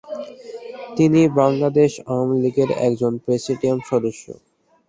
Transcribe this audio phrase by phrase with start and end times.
[0.97, 4.25] তিনি বাংলাদেশ আওয়ামী লীগের একজন প্রেসিডিয়াম সদস্য।